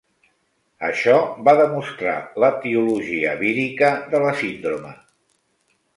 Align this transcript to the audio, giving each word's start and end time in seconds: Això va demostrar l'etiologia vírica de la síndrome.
Això 0.87 1.17
va 1.49 1.53
demostrar 1.59 2.15
l'etiologia 2.45 3.35
vírica 3.45 3.93
de 4.15 4.23
la 4.25 4.33
síndrome. 4.45 4.99